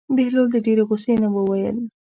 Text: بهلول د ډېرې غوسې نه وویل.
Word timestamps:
بهلول 0.15 0.47
د 0.51 0.55
ډېرې 0.65 0.83
غوسې 0.89 1.13
نه 1.23 1.27
وویل. 1.35 1.77